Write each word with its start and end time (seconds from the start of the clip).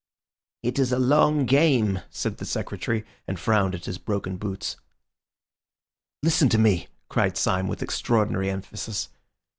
"It 0.63 0.79
is 0.79 0.91
a 0.91 0.97
long 0.97 1.45
game," 1.45 1.99
said 2.09 2.37
the 2.37 2.45
Secretary, 2.47 3.05
and 3.27 3.39
frowned 3.39 3.75
at 3.75 3.85
his 3.85 3.99
broken 3.99 4.35
boots. 4.37 4.75
"Listen 6.23 6.49
to 6.49 6.57
me," 6.57 6.87
cried 7.07 7.37
Syme 7.37 7.67
with 7.67 7.83
extraordinary 7.83 8.49
emphasis. 8.49 9.09